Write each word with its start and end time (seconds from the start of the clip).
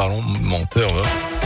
parlementaire. 0.00 1.39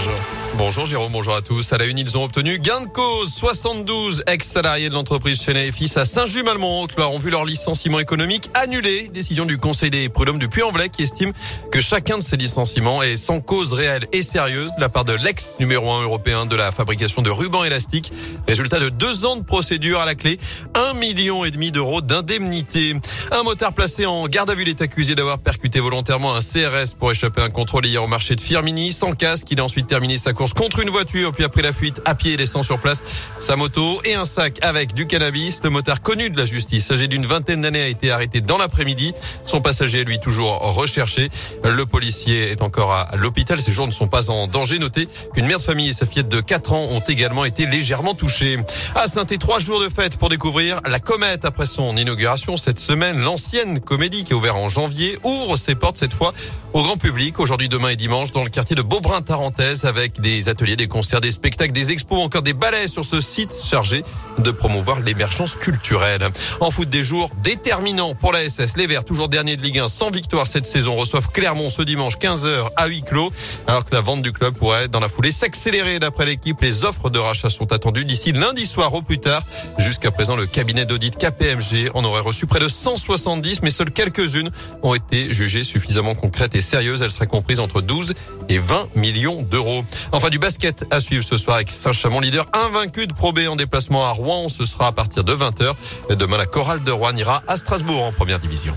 Bonjour. 0.00 0.40
Bonjour 0.56 0.84
Jérôme, 0.84 1.12
bonjour 1.12 1.34
à 1.34 1.42
tous. 1.42 1.72
À 1.72 1.78
la 1.78 1.86
une, 1.86 1.96
ils 1.96 2.18
ont 2.18 2.24
obtenu 2.24 2.58
gain 2.58 2.82
de 2.82 2.88
cause. 2.88 3.32
72 3.32 4.24
ex-salariés 4.26 4.88
de 4.88 4.94
l'entreprise 4.94 5.40
Chenet 5.40 5.68
et 5.68 5.72
Fils 5.72 5.96
à 5.96 6.04
Saint-Just-Malmont 6.04 6.86
leur 6.98 7.12
ont 7.12 7.18
vu 7.18 7.30
leur 7.30 7.44
licenciement 7.44 7.98
économique 7.98 8.50
annulé. 8.52 9.08
Décision 9.08 9.46
du 9.46 9.58
Conseil 9.58 9.90
des 9.90 10.08
prud'hommes 10.08 10.38
du 10.38 10.48
Puy-en-Velay 10.48 10.90
qui 10.90 11.02
estime 11.02 11.32
que 11.70 11.80
chacun 11.80 12.18
de 12.18 12.22
ces 12.22 12.36
licenciements 12.36 13.02
est 13.02 13.16
sans 13.16 13.40
cause 13.40 13.72
réelle 13.72 14.06
et 14.12 14.22
sérieuse 14.22 14.70
de 14.76 14.80
la 14.80 14.88
part 14.88 15.04
de 15.04 15.14
l'ex 15.14 15.54
numéro 15.60 15.90
1 15.90 16.02
européen 16.02 16.46
de 16.46 16.56
la 16.56 16.72
fabrication 16.72 17.22
de 17.22 17.30
rubans 17.30 17.64
élastiques. 17.64 18.12
Résultat 18.46 18.80
de 18.80 18.90
deux 18.90 19.24
ans 19.24 19.36
de 19.36 19.44
procédure 19.44 20.00
à 20.00 20.04
la 20.04 20.14
clé, 20.14 20.38
un 20.74 20.94
million 20.94 21.44
et 21.44 21.50
demi 21.50 21.72
d'euros 21.72 22.02
d'indemnité. 22.02 22.96
Un 23.30 23.44
motard 23.44 23.72
placé 23.72 24.04
en 24.04 24.26
garde 24.26 24.50
à 24.50 24.54
vue 24.54 24.68
est 24.68 24.82
accusé 24.82 25.14
d'avoir 25.14 25.38
percuté 25.38 25.80
volontairement 25.80 26.34
un 26.34 26.40
CRS 26.40 26.94
pour 26.98 27.10
échapper 27.10 27.40
à 27.40 27.44
un 27.44 27.50
contrôle 27.50 27.86
hier 27.86 28.02
au 28.02 28.08
marché 28.08 28.34
de 28.34 28.40
Firmini. 28.40 28.92
Sans 28.92 29.12
casque, 29.12 29.46
il 29.50 29.60
a 29.60 29.64
ensuite 29.64 29.89
terminé 29.90 30.18
sa 30.18 30.32
course 30.32 30.52
contre 30.52 30.78
une 30.78 30.88
voiture, 30.88 31.32
puis 31.32 31.42
après 31.42 31.62
la 31.62 31.72
fuite 31.72 32.00
à 32.04 32.14
pied, 32.14 32.36
laissant 32.36 32.62
sur 32.62 32.78
place 32.78 33.02
sa 33.40 33.56
moto 33.56 34.00
et 34.04 34.14
un 34.14 34.24
sac 34.24 34.60
avec 34.62 34.94
du 34.94 35.08
cannabis. 35.08 35.60
Le 35.64 35.70
motard 35.70 36.00
connu 36.00 36.30
de 36.30 36.38
la 36.38 36.44
justice, 36.44 36.88
âgé 36.92 37.08
d'une 37.08 37.26
vingtaine 37.26 37.62
d'années, 37.62 37.82
a 37.82 37.88
été 37.88 38.12
arrêté 38.12 38.40
dans 38.40 38.56
l'après-midi. 38.56 39.14
Son 39.44 39.60
passager, 39.60 40.04
lui, 40.04 40.20
toujours 40.20 40.58
recherché. 40.76 41.28
Le 41.64 41.86
policier 41.86 42.52
est 42.52 42.62
encore 42.62 42.92
à 42.92 43.16
l'hôpital. 43.16 43.60
Ses 43.60 43.72
jours 43.72 43.88
ne 43.88 43.92
sont 43.92 44.06
pas 44.06 44.30
en 44.30 44.46
danger. 44.46 44.78
Notez 44.78 45.08
qu'une 45.34 45.46
mère 45.46 45.58
de 45.58 45.62
famille 45.64 45.88
et 45.88 45.92
sa 45.92 46.06
fillette 46.06 46.28
de 46.28 46.40
4 46.40 46.72
ans 46.72 46.84
ont 46.92 47.00
également 47.00 47.44
été 47.44 47.66
légèrement 47.66 48.14
touchées. 48.14 48.58
À 48.94 49.08
saint 49.08 49.24
trois 49.24 49.58
jours 49.58 49.80
de 49.80 49.88
fête 49.88 50.18
pour 50.18 50.28
découvrir 50.28 50.80
la 50.86 51.00
comète 51.00 51.44
après 51.44 51.66
son 51.66 51.96
inauguration 51.96 52.56
cette 52.56 52.78
semaine. 52.78 53.18
L'ancienne 53.18 53.80
comédie 53.80 54.22
qui 54.22 54.34
est 54.34 54.36
ouverte 54.36 54.56
en 54.56 54.68
janvier 54.68 55.18
ouvre 55.24 55.56
ses 55.56 55.74
portes 55.74 55.98
cette 55.98 56.14
fois 56.14 56.32
au 56.72 56.84
grand 56.84 56.96
public 56.96 57.40
aujourd'hui, 57.40 57.68
demain 57.68 57.88
et 57.88 57.96
dimanche 57.96 58.30
dans 58.30 58.44
le 58.44 58.50
quartier 58.50 58.76
de 58.76 58.82
Beaubrun-Tarentaise 58.82 59.79
avec 59.84 60.20
des 60.20 60.48
ateliers, 60.48 60.76
des 60.76 60.88
concerts, 60.88 61.20
des 61.20 61.30
spectacles, 61.30 61.72
des 61.72 61.92
expos, 61.92 62.18
encore 62.18 62.42
des 62.42 62.52
ballets 62.52 62.88
sur 62.88 63.04
ce 63.04 63.20
site 63.20 63.50
chargé 63.54 64.02
de 64.38 64.50
promouvoir 64.50 65.00
l'émergence 65.00 65.54
culturelle. 65.54 66.26
En 66.60 66.70
foot 66.70 66.88
des 66.88 67.04
jours 67.04 67.30
déterminants 67.42 68.14
pour 68.14 68.32
la 68.32 68.48
SS. 68.48 68.76
Les 68.76 68.86
Verts, 68.86 69.04
toujours 69.04 69.28
dernier 69.28 69.56
de 69.56 69.62
Ligue 69.62 69.78
1, 69.78 69.88
sans 69.88 70.10
victoire 70.10 70.46
cette 70.46 70.66
saison, 70.66 70.96
reçoivent 70.96 71.28
Clermont 71.30 71.70
ce 71.70 71.82
dimanche 71.82 72.16
15h 72.16 72.68
à 72.76 72.86
huis 72.86 73.02
clos, 73.02 73.32
alors 73.66 73.84
que 73.84 73.94
la 73.94 74.00
vente 74.00 74.22
du 74.22 74.32
club 74.32 74.54
pourrait 74.54 74.88
dans 74.88 75.00
la 75.00 75.08
foulée 75.08 75.30
s'accélérer 75.30 75.98
d'après 75.98 76.26
l'équipe. 76.26 76.60
Les 76.60 76.84
offres 76.84 77.10
de 77.10 77.18
rachat 77.18 77.50
sont 77.50 77.72
attendues 77.72 78.04
d'ici 78.04 78.32
lundi 78.32 78.66
soir 78.66 78.92
au 78.94 79.02
plus 79.02 79.18
tard. 79.18 79.42
Jusqu'à 79.78 80.10
présent, 80.10 80.36
le 80.36 80.46
cabinet 80.46 80.86
d'audit 80.86 81.16
KPMG 81.16 81.90
en 81.94 82.04
aurait 82.04 82.20
reçu 82.20 82.46
près 82.46 82.60
de 82.60 82.68
170, 82.68 83.62
mais 83.62 83.70
seules 83.70 83.92
quelques-unes 83.92 84.50
ont 84.82 84.94
été 84.94 85.32
jugées 85.32 85.64
suffisamment 85.64 86.14
concrètes 86.14 86.54
et 86.54 86.62
sérieuses. 86.62 87.02
Elles 87.02 87.10
seraient 87.10 87.26
comprises 87.26 87.60
entre 87.60 87.80
12 87.80 88.14
et 88.48 88.58
20 88.58 88.88
millions 88.96 89.42
d'euros. 89.42 89.69
Enfin, 90.12 90.28
du 90.28 90.38
basket 90.38 90.84
à 90.90 91.00
suivre 91.00 91.24
ce 91.24 91.38
soir 91.38 91.56
avec 91.56 91.70
Saint-Chamond, 91.70 92.20
leader 92.20 92.46
invaincu 92.52 93.06
de 93.06 93.12
Pro 93.12 93.32
B 93.32 93.40
en 93.48 93.56
déplacement 93.56 94.06
à 94.06 94.10
Rouen. 94.10 94.48
Ce 94.48 94.66
sera 94.66 94.88
à 94.88 94.92
partir 94.92 95.24
de 95.24 95.32
20h. 95.34 95.74
Demain, 96.10 96.38
la 96.38 96.46
chorale 96.46 96.82
de 96.82 96.90
Rouen 96.90 97.16
ira 97.16 97.42
à 97.46 97.56
Strasbourg 97.56 98.02
en 98.02 98.12
première 98.12 98.38
division. 98.38 98.74